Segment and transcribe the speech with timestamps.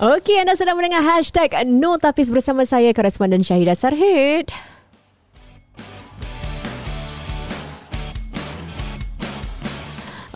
[0.00, 4.48] Okey, anda sedang mendengar hashtag No Tapis bersama saya, koresponden Syahidah Sarhid.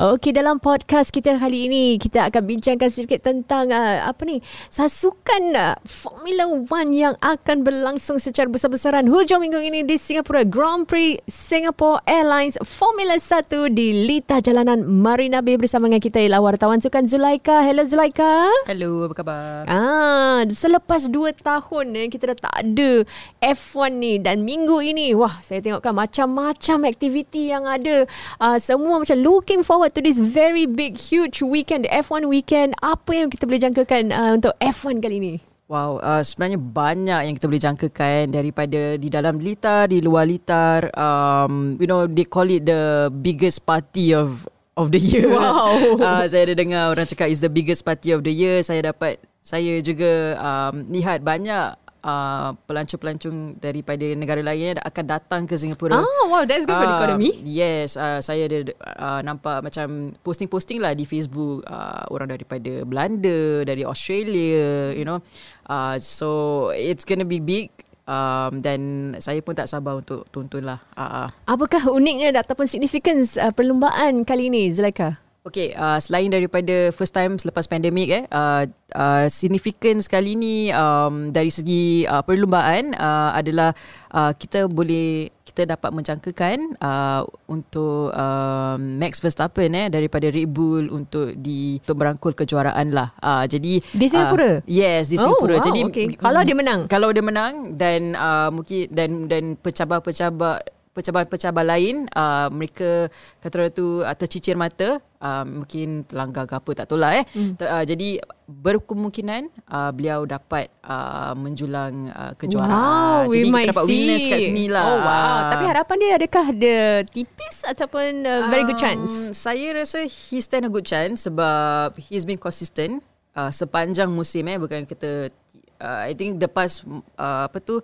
[0.04, 4.36] Okey dalam podcast kita kali ini kita akan bincangkan sedikit tentang uh, apa ni
[4.68, 10.84] sasukan uh, Formula One yang akan berlangsung secara besar-besaran hujung minggu ini di Singapura Grand
[10.84, 16.84] Prix Singapore Airlines Formula 1 di Lita Jalanan Marina Bay bersama dengan kita ialah wartawan
[16.84, 17.64] sukan Zulaika.
[17.64, 18.52] Hello Zulaika.
[18.68, 19.64] Hello, apa khabar?
[19.72, 23.08] Ah, selepas 2 tahun eh, kita dah tak ada
[23.40, 28.04] F1 ni dan minggu ini wah saya tengokkan macam-macam aktiviti yang ada.
[28.36, 32.74] Uh, semua macam looking forward forward to this very big, huge weekend, the F1 weekend.
[32.82, 35.34] Apa yang kita boleh jangkakan uh, untuk F1 kali ini?
[35.64, 40.92] Wow, uh, sebenarnya banyak yang kita boleh jangkakan daripada di dalam litar, di luar litar.
[40.92, 44.44] Um, you know, they call it the biggest party of
[44.76, 45.30] of the year.
[45.30, 45.72] Wow.
[46.04, 48.60] Uh, saya ada dengar orang cakap is the biggest party of the year.
[48.60, 55.56] Saya dapat, saya juga um, lihat banyak uh, pelancong-pelancong daripada negara lain akan datang ke
[55.56, 56.04] Singapura.
[56.04, 57.30] Ah, wow, that's good for the Uh, economy.
[57.42, 63.64] Yes, uh, saya ada uh, nampak macam posting-posting lah di Facebook uh, orang daripada Belanda,
[63.66, 65.24] dari Australia, you know.
[65.66, 67.72] Uh, so it's gonna be big.
[68.04, 68.80] Um, dan
[69.16, 70.84] saya pun tak sabar untuk tonton lah.
[70.92, 71.28] Uh, uh.
[71.48, 75.23] Apakah uniknya ataupun significance uh, perlumbaan kali ini, Zulaika?
[75.44, 78.64] Okay, uh, selain daripada first time selepas pandemik eh, uh,
[78.96, 83.76] uh, significance kali ni um, dari segi uh, perlumbaan uh, adalah
[84.08, 90.88] uh, kita boleh kita dapat menjangkakan uh, untuk uh, Max Verstappen eh daripada Red Bull
[90.88, 93.12] untuk di untuk berangkul kejuaraan lah.
[93.20, 94.64] Uh, jadi Di Singapura?
[94.64, 95.60] Uh, yes, di Oh, Singapura.
[95.60, 96.06] wow, jadi okay.
[96.16, 96.88] Kalau dia menang?
[96.88, 103.10] Kalau dia menang dan uh, mungkin dan dan pencabar-pencabar pencabar-pencabar lain uh, mereka
[103.42, 107.24] kata orang tu uh, tercicir mata uh, mungkin terlanggar ke apa tak tahu lah eh
[107.34, 107.58] mm.
[107.58, 113.90] uh, jadi berkemungkinan uh, beliau dapat uh, menjulang uh, kejuaraan Wow, jadi kita dapat see.
[113.90, 115.36] winners kat sini lah Oh, wow.
[115.50, 119.32] Tapi harapan dia adakah dia tipis ataupun uh, very good Um, chance?
[119.32, 123.02] Saya rasa he stand a good chance sebab he's been consistent
[123.34, 125.32] uh, sepanjang musim eh bukan kita
[125.80, 126.84] uh, I think the past
[127.16, 127.80] uh, apa tu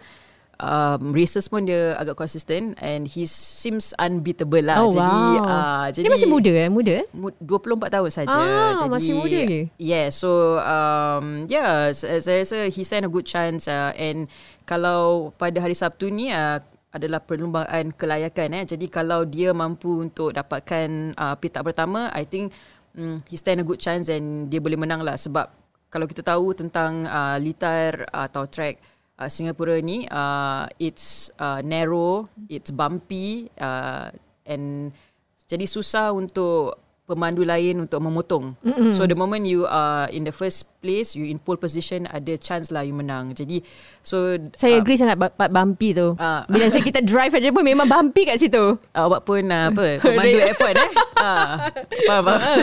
[0.61, 4.85] um, races pun dia agak consistent and he seems unbeatable lah.
[4.85, 5.45] Oh, jadi wow.
[5.45, 6.69] uh, jadi dia masih muda eh?
[6.69, 7.07] Muda eh?
[7.17, 8.37] mu- 24 tahun saja.
[8.37, 9.63] Ah, jadi masih muda lagi.
[9.81, 14.29] Yeah, so um yeah, saya saya rasa he stand a good chance uh, and
[14.69, 16.61] kalau pada hari Sabtu ni uh,
[16.91, 18.65] adalah perlumbaan kelayakan eh.
[18.69, 22.53] Jadi kalau dia mampu untuk dapatkan uh, petak pertama, I think
[22.95, 25.51] um, he stand a good chance and dia boleh menang lah sebab
[25.91, 28.79] kalau kita tahu tentang uh, litar uh, atau track
[29.21, 34.09] uh, Singapura ni uh, it's uh, narrow, it's bumpy uh,
[34.49, 34.97] and
[35.45, 38.55] jadi susah untuk pemandu lain untuk memotong.
[38.63, 38.95] Mm-hmm.
[38.95, 42.73] So the moment you are in the first place, you in pole position, ada chance
[42.73, 43.37] lah you menang.
[43.37, 43.61] Jadi
[44.01, 46.17] so Saya uh, agree sangat part bumpy tu.
[46.17, 46.49] Ah.
[46.49, 48.81] Bila saya kita drive aja pun memang bumpy kat situ.
[48.97, 50.91] awak pun uh, apa pemandu F1 eh?
[51.21, 51.33] ha,
[52.09, 52.59] faham faham.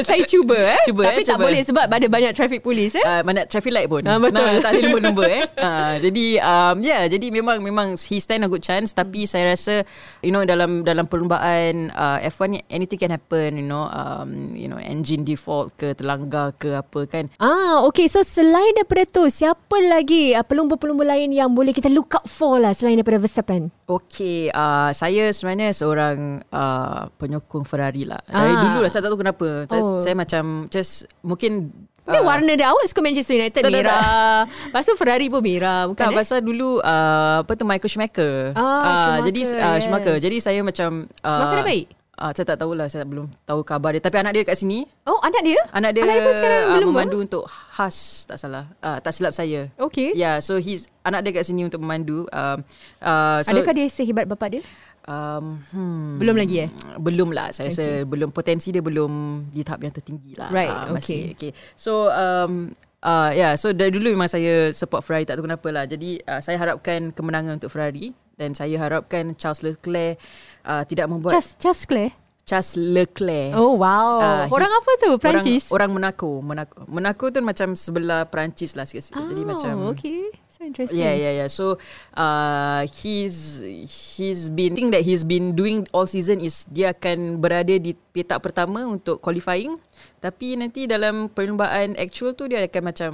[0.00, 0.80] saya cuba eh.
[0.88, 1.44] Cuba, Tapi eh, tak cuba.
[1.44, 3.04] boleh sebab ada banyak traffic police eh.
[3.04, 4.02] Uh, mana traffic light pun.
[4.08, 4.40] Ah, betul.
[4.40, 5.44] Nah, tak ada lumba-lumba eh.
[5.60, 9.84] Uh, jadi um yeah, jadi memang memang he stand a good chance tapi saya rasa
[10.24, 14.70] you know dalam dalam perlumbaan uh, F1 ni anything can happen, you know, um you
[14.70, 17.24] know engine default ke terlanggar ke apa kan.
[17.36, 18.06] Ah, okay.
[18.06, 22.56] So selain daripada tu, siapa lagi uh, pelumba-pelumba lain yang boleh kita look out for
[22.56, 23.68] lah selain daripada Verstappen?
[23.84, 26.16] Okay, uh, saya sebenarnya seorang
[26.46, 28.20] uh, penyokong Ferrari lah.
[28.22, 28.62] Dari Ah.
[28.62, 29.48] dulu lah, saya tak tahu kenapa.
[29.64, 29.98] Saya, Oh.
[29.98, 31.70] saya macam just mungkin...
[32.04, 33.84] Dia warna dia awak suka Manchester United Tak, tak, tak.
[33.84, 34.48] merah.
[34.48, 36.16] Lepas tu Ferrari pun merah, bukan Tak, eh?
[36.16, 38.34] pasal dulu uh, apa tu Michael Schumacher.
[38.52, 39.80] Ah, Ah, Schumacher, jadi uh, yes.
[39.84, 40.16] Schumacher.
[40.16, 41.86] Jadi saya macam uh, Schumacher dah baik?
[42.18, 44.02] Uh, saya tak tahulah, saya belum tahu khabar dia.
[44.02, 45.60] Tapi anak dia kat sini, Oh, anak dia?
[45.70, 48.66] anak dia, anak dia sekarang uh, belum memandu untuk khas, tak salah.
[48.82, 49.70] Uh, tak silap saya.
[49.78, 50.18] Okay.
[50.18, 52.26] Yeah, so he's anak dia kat sini untuk memandu.
[52.34, 52.66] Um,
[52.98, 54.62] uh, so, Adakah dia sehebat bapak dia?
[55.08, 56.70] Um, hmm, Belum lagi eh?
[57.00, 59.08] Belum lah Saya rasa belum Potensi dia belum
[59.48, 60.92] Di tahap yang tertinggi lah Right, Ah, okay.
[60.92, 61.50] masih, okay.
[61.80, 65.88] So um, uh, yeah, So dari dulu memang saya Support Ferrari Tak tahu kenapa lah
[65.88, 70.16] Jadi uh, saya harapkan Kemenangan untuk Ferrari Dan saya harapkan Charles Leclerc
[70.62, 72.12] uh, Tidak membuat Charles, Charles Clare?
[72.46, 74.22] Charles Leclerc Oh, wow.
[74.22, 75.10] Ah, Orang he- apa tu?
[75.18, 75.68] Perancis?
[75.68, 80.32] Orang, orang Monaco, Monaco Monaco tu macam Sebelah Perancis lah sikit-sikit Jadi macam Oh, okay.
[80.58, 80.98] So interesting.
[80.98, 81.48] Yeah, yeah, yeah.
[81.48, 81.78] So,
[82.18, 87.78] uh, he's he's been thing that he's been doing all season is dia akan berada
[87.78, 89.78] di petak pertama untuk qualifying.
[90.18, 93.12] Tapi nanti dalam perlumbaan actual tu dia akan macam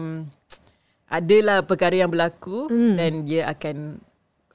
[1.13, 2.97] adalah perkara yang berlaku hmm.
[2.97, 4.01] dan dia akan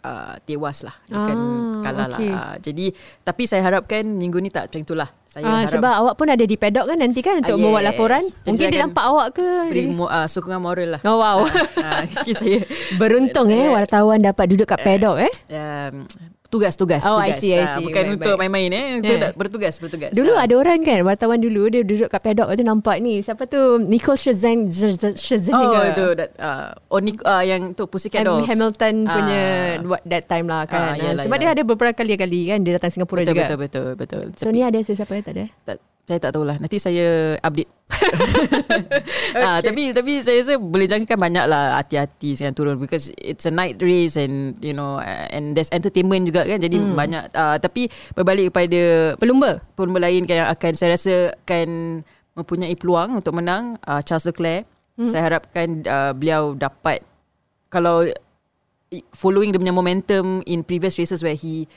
[0.01, 2.27] uh, tewas lah dia akan Ah, kalah okey.
[2.27, 2.85] lah Ah, jadi
[3.21, 6.41] tapi saya harapkan minggu ni tak macam itulah saya Ah, harap sebab awak pun ada
[6.41, 7.89] di pedok kan nanti kan untuk Ah, membuat yes.
[7.89, 8.23] laporan.
[8.23, 9.47] Jadi Mungkin dia akan nampak awak ke?
[9.67, 11.37] beri mo- uh, sokongan moral lah Oh wow.
[11.77, 12.59] Ah, mungkin saya
[12.95, 15.31] Beruntung eh wartawan dapat duduk kat pedok eh.
[15.49, 16.03] um,
[16.49, 17.85] tugas tugas Oh, I tugas see, I Ah, see.
[17.85, 18.41] bukan Baik, untuk baik.
[18.43, 19.31] main-main eh yeah.
[19.33, 20.43] bertugas bertugas Dulu Ah.
[20.43, 24.17] ada orang kan wartawan dulu dia duduk kat pedok tu nampak ni siapa tu Nicole
[24.17, 24.65] Scherzen
[25.13, 29.41] Scherzen Oh itu that, uh, oh, Nick, uh, yang tu Pussycat Dolls Hamilton punya
[29.83, 30.91] what that time lah kan.
[30.91, 31.55] Ah, yalah, Sebab dia yalah.
[31.55, 33.45] ada beberapa kali-kali kan dia datang Singapura betul, juga.
[33.55, 35.45] betul betul betul So ni ada sesiapa yang tak ada?
[35.63, 35.77] tak,
[36.09, 37.69] saya tak tahulah nanti saya update
[39.45, 43.53] ah, tapi tapi saya rasa boleh jangkakan banyak lah hati-hati sekarang turun because it's a
[43.53, 44.97] night race and you know
[45.29, 46.97] and there's entertainment juga kan jadi hmm.
[46.97, 49.61] banyak uh, tapi berbalik kepada Pelumba.
[49.77, 52.01] pelumba lain kan yang akan saya rasa akan
[52.33, 54.65] mempunyai peluang untuk menang uh, Charles Leclerc
[54.97, 55.05] hmm.
[55.05, 57.05] saya harapkan uh, beliau dapat
[57.69, 58.09] kalau
[59.13, 61.69] following dia punya momentum in previous races where he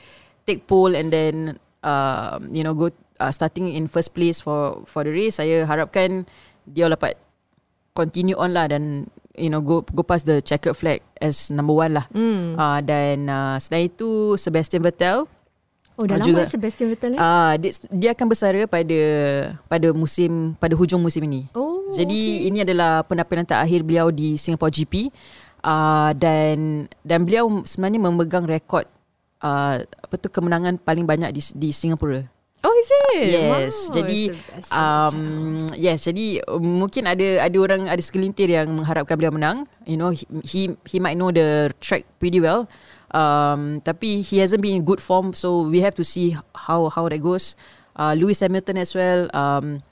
[0.49, 2.89] take pole and then uh, you know go
[3.23, 6.27] uh, starting in first place for for the race saya harapkan
[6.67, 7.15] dia dapat
[7.95, 11.95] continue on lah dan you know go go past the checkered flag as number one
[11.95, 12.59] lah Hmm.
[12.59, 15.25] uh, dan uh, selain itu Sebastian Vettel
[15.93, 16.41] Oh dah Ah, lama juga.
[16.49, 17.19] Sebastian Vettel eh?
[17.21, 19.01] Ah, dia, dia akan bersara pada
[19.69, 21.45] pada musim pada hujung musim ini.
[21.53, 25.13] Oh, Jadi ini adalah penampilan terakhir beliau di Singapore GP.
[25.61, 28.89] Uh, dan dan beliau sebenarnya memegang rekod
[29.45, 32.25] uh, apa tu kemenangan paling banyak di di Singapura.
[32.63, 33.27] Oh is it?
[33.27, 33.91] Yes.
[33.91, 34.19] Wow, jadi
[34.71, 35.17] um
[35.75, 39.67] yes, jadi um, mungkin ada ada orang ada segelintir yang mengharapkan beliau menang.
[39.83, 42.71] You know, he he, he might know the track pretty well.
[43.11, 47.11] Um tapi he hasn't been in good form so we have to see how how
[47.11, 47.59] that goes.
[47.99, 49.83] Uh Lewis Hamilton as well um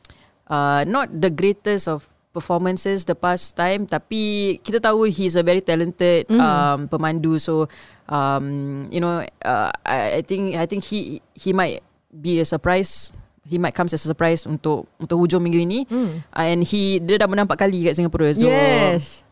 [0.47, 5.59] uh not the greatest of performances the past time tapi kita tahu he's a very
[5.59, 6.39] talented mm.
[6.39, 7.67] um pemandu so
[8.07, 13.15] um you know uh, I, I think I think he he might be a surprise
[13.47, 16.29] he might come as a surprise untuk untuk hujung minggu ini mm.
[16.29, 19.25] uh, and he dia dah menang 4 kali kat Singapura so yes.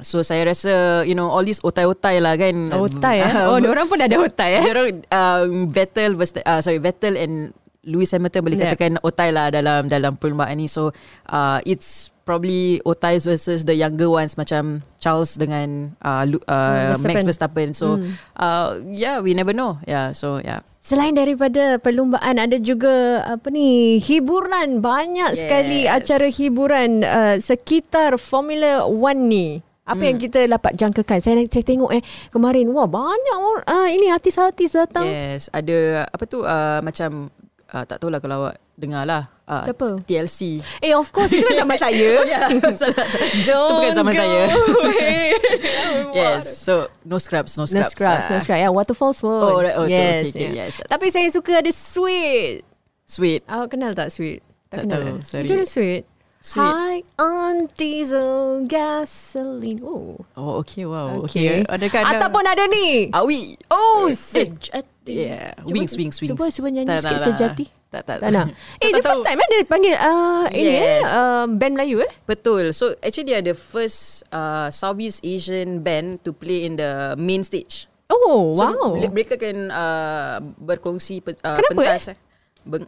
[0.00, 3.32] so saya rasa you know all this otai-otai lah kan Otai eh.
[3.50, 4.62] Oh, orang pun ada otai eh.
[4.62, 7.50] dia orang um, Vettel versus, uh, sorry Vettel and
[7.82, 8.72] Lewis Hamilton boleh Yeah.
[8.72, 10.92] katakan otai lah dalam dalam perlumbaan ni so
[11.26, 17.08] uh, it's probably otais versus the younger ones macam Charles dengan uh, Lu- uh, Verstappen.
[17.10, 17.96] Max Verstappen so
[18.36, 23.96] uh, yeah we never know yeah so yeah Selain daripada perlumbaan ada juga apa ni
[23.98, 25.40] hiburan banyak Yes.
[25.40, 29.46] sekali acara hiburan uh, sekitar Formula One ni.
[29.84, 31.18] Apa yang kita dapat jangkakan?
[31.18, 35.02] Saya saya tengok eh kemarin wah banyak orang uh, ini artis-artis datang.
[35.04, 37.26] yes ada apa tu uh, macam
[37.70, 40.00] uh, tak tahulah kalau awak dengar lah uh, Siapa?
[40.04, 42.08] TLC Eh of course itu kan zaman saya.
[42.24, 42.48] yeah,
[42.80, 44.42] salah, Itu bukan zaman saya.
[46.16, 48.40] yes so no scrubs no No scrubs, scrubs, no Ah.
[48.40, 48.60] scrubs.
[48.60, 49.30] Yeah, waterfalls pun.
[49.32, 49.76] Oh, right.
[49.76, 50.66] Oh, yes, Okay, okay, yeah.
[50.66, 50.82] yes.
[50.82, 52.64] Tapi saya suka ada sweet.
[53.04, 54.40] sweet Awak kenal tak sweet?
[54.68, 55.24] Tak kenal tahu, eh?
[55.24, 55.46] sorry.
[55.46, 56.04] Itu sweet.
[56.40, 56.56] Sweet.
[56.64, 59.84] High on diesel gasoline.
[59.84, 60.16] Oh.
[60.34, 61.60] Oh okay wow Okay.
[61.60, 63.12] okay, ada Ataupun ada ni.
[63.12, 64.88] Awi Oh, Eh, sejati.
[65.02, 67.64] Yeah Cuba- Wings wings wings Cuba cuba nyanyi Tak, sikit tak, sejati.
[67.90, 68.46] Tak tak Tak nak.
[68.84, 71.08] Eh, the first time eh dia panggil uh, ini eh Yes.
[71.10, 72.12] uh, band Melayu eh.
[72.24, 77.42] Betul So actually dia ada first uh, Southeast Asian band To play in the main
[77.42, 78.94] stage Oh, So wow.
[78.98, 82.18] mereka kan uh, Berkongsi uh, Kenapa, pentas eh?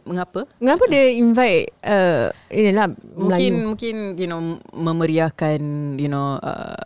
[0.05, 0.45] Mengapa?
[0.53, 3.67] Kenapa dia invite uh, inilah Mungkin Melayu?
[3.67, 4.39] mungkin you know
[4.71, 5.59] memeriahkan
[5.97, 6.77] you know uh,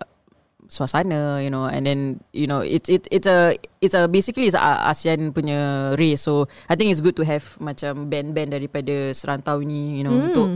[0.68, 2.00] suasana you know and then
[2.32, 6.46] you know it's it it's a it's a basically it's a ASEAN punya race so
[6.68, 10.28] I think it's good to have macam band-band daripada serantau ni you know Hmm.
[10.30, 10.48] untuk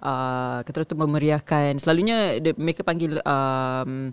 [0.00, 4.12] uh, kata tu memeriahkan selalunya dia, mereka panggil um,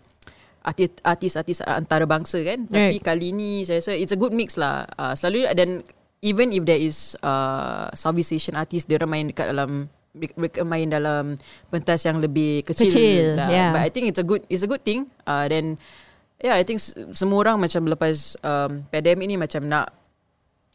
[0.66, 3.04] artis artis-artis antarabangsa kan tapi Right.
[3.06, 5.86] kali ni saya rasa it's a good mix lah uh, selalu dan
[6.26, 11.36] even if there is uh, Southeast Asian artist dia main dekat dalam mereka main dalam
[11.68, 13.50] pentas yang lebih kecil, Kecil, lah.
[13.52, 13.72] yeah.
[13.76, 15.76] but I think it's a good it's a good thing uh, then
[16.40, 16.80] yeah I think
[17.12, 19.92] semua orang macam lepas um, pandemic ni macam nak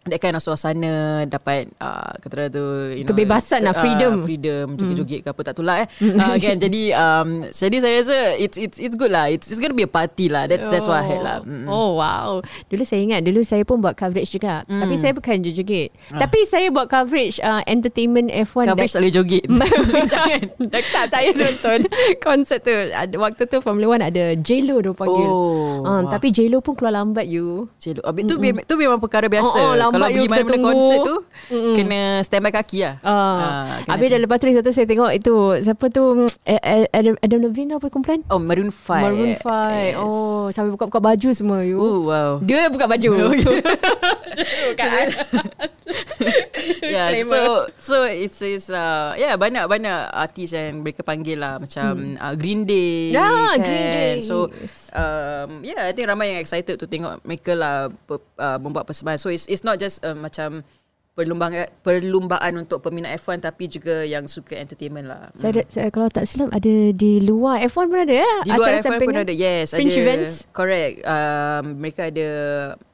[0.09, 4.25] that kind of suasana dapat uh, kata tu you know, Kebebasan lah, uh, freedom.
[4.25, 8.57] freedom joget-joget ke apa tak tulah eh uh, kan jadi um, jadi saya rasa it's
[8.57, 11.05] it's it's good lah it's it's to be a party lah that's that's what I
[11.05, 11.67] heard lah Mm.
[11.67, 12.45] Oh wow.
[12.69, 14.61] Dulu saya ingat dulu saya pun buat coverage juga.
[14.69, 14.85] Hmm.
[14.85, 15.89] Tapi saya bukan joget.
[16.11, 18.75] Tapi saya buat coverage uh, entertainment F1 Ah.
[18.75, 19.45] coverage tak boleh joget
[20.13, 21.79] Jangan Tak saya nonton
[22.25, 22.73] Konsert tu
[23.17, 26.03] Waktu tu Formula 1 ada J-Lo dia panggil Oh, uh.
[26.07, 27.67] Tapi J-Lo pun keluar lambat you
[28.05, 30.69] habis tu, mm tu memang perkara biasa Oh, oh, kalau you, pergi mana-mana tunggu.
[30.69, 31.17] konsert tu
[31.51, 32.95] mm kena standby kaki lah.
[33.01, 33.39] Ah, Ah,
[33.81, 36.03] kena- Habis dah lepas tu satu saya tengok itu siapa tu
[36.45, 38.23] eh, Adam, Adam Levine apa kumpulan?
[38.27, 38.87] Oh Maroon 5.
[39.01, 39.99] Maroon 5.
[39.99, 41.77] Oh, sampai buka-buka baju semua you.
[41.77, 42.39] Oh wow.
[42.41, 43.11] Dia buka baju.
[44.67, 44.89] Bukan.
[46.95, 52.17] yeah, so so it's it's uh yeah banyak banyak artis yang mereka panggil lah macam
[52.17, 53.65] uh, Green Day Ah, kan.
[53.65, 54.13] Green Day.
[54.23, 54.51] So
[54.95, 59.19] um yeah I think ramai yang excited to tengok mereka lah uh, membuat persembahan.
[59.19, 60.63] So it's it's not just uh, macam
[61.11, 65.29] perlumbaan perlumbaan untuk peminat F1 tapi juga yang suka entertainment lah.
[65.37, 68.33] Saya, saya kalau tak silap ada di luar F1 pun ada ya?
[68.47, 70.35] Di luar F1 pun ada Yes Fringe ada, events?
[70.55, 72.29] Correct um, Mereka ada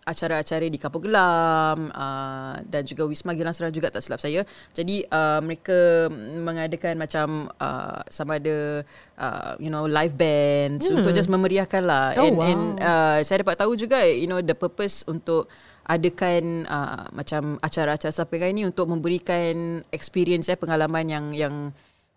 [0.06, 5.02] Acara-acara di Kampung Gelam uh, Dan juga Wisma Gilang Serang juga Tak silap saya Jadi
[5.10, 6.06] uh, mereka
[6.46, 8.86] Mengadakan macam uh, Sama ada
[9.18, 11.02] uh, You know Live band hmm.
[11.02, 12.46] Untuk just memeriahkan lah Oh, And, wow.
[12.46, 15.50] and uh, Saya dapat tahu juga You know The purpose untuk
[15.86, 21.54] adakan uh, macam acara-acara sampingan ini untuk memberikan experience eh pengalaman yang yang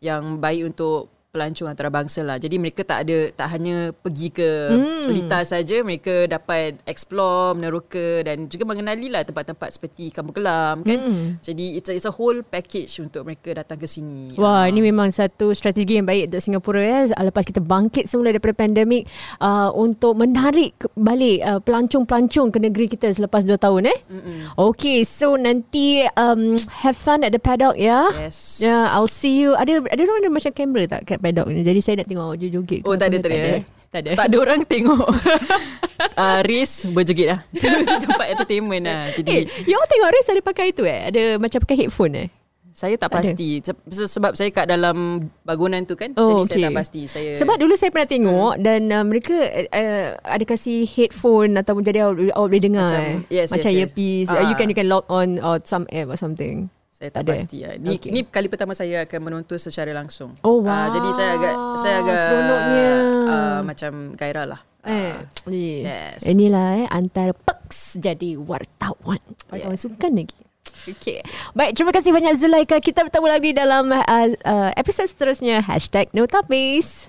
[0.01, 2.41] yang baik untuk pelancong antarabangsa lah.
[2.41, 5.13] Jadi mereka tak ada tak hanya pergi ke hmm.
[5.13, 10.97] Lita saja, mereka dapat explore, meneroka dan juga mengenali lah tempat-tempat seperti Kampung Kelam kan.
[10.97, 11.37] Hmm.
[11.37, 14.33] Jadi it's a, it's a whole package untuk mereka datang ke sini.
[14.41, 16.99] Wah, ini memang satu strategi yang baik untuk Singapura ya.
[17.13, 19.05] Lepas kita bangkit semula daripada pandemik
[19.37, 23.99] uh, untuk menarik balik uh, pelancong-pelancong ke negeri kita selepas 2 tahun eh.
[24.09, 24.37] Mm-mm.
[24.57, 28.09] Okay, so nanti um, have fun at the paddock ya.
[28.17, 28.57] Yes.
[28.57, 29.53] Yeah, I'll see you.
[29.53, 31.61] Ada ada orang ada macam kamera tak kat paddock ni?
[31.67, 32.81] Jadi saya nak tengok joget-joget.
[32.81, 33.51] ke Oh tak ada tak ada.
[33.89, 34.11] Tak ada.
[34.15, 35.07] Tak ada orang tengok
[36.23, 37.39] uh, race berjoget lah.
[37.53, 37.67] Itu
[38.07, 39.11] tempat entertainment lah.
[39.11, 39.35] Eh, Jadi
[39.67, 41.11] you all tengok race ada pakai itu eh?
[41.11, 42.29] Ada macam pakai headphone eh?
[42.79, 43.35] saya tak Tak ada.
[43.35, 46.15] pasti Se- sebab saya kat dalam bangunan tu kan.
[46.15, 46.47] Oh, jadi okay.
[46.47, 47.01] saya tak pasti.
[47.11, 48.63] Saya Sebab dulu saya pernah tengok hmm.
[48.63, 49.35] dan uh, mereka
[49.67, 53.43] uh, ada kasih headphone ataupun jadi awak, awak boleh dengar Macam- eh.
[53.43, 53.83] yes, macam yes, yes.
[53.83, 54.29] earpiece.
[54.31, 54.39] Ah.
[54.39, 56.71] Uh, you can you can log on or some app or something.
[56.99, 57.31] Saya tak Ada.
[57.31, 57.79] pasti lah.
[57.79, 58.11] Ni, Okay.
[58.11, 60.35] ni kali pertama saya akan menonton secara langsung.
[60.43, 60.99] Oh, Ah, wow.
[60.99, 62.89] jadi saya agak saya agak Seronoknya.
[63.25, 64.61] ah, macam gairah lah.
[64.83, 65.79] Eh, Ah, yeah.
[66.15, 66.27] yes.
[66.27, 69.19] Inilah eh antara perks jadi wartawan.
[69.47, 69.79] Wartawan yeah.
[69.79, 70.39] sukan lagi.
[70.85, 71.23] Okay.
[71.51, 72.77] Baik, terima kasih banyak Zulaika.
[72.77, 74.03] Kita bertemu lagi dalam uh,
[74.43, 75.59] uh, episod seterusnya.
[75.61, 77.07] Hashtag Notapis.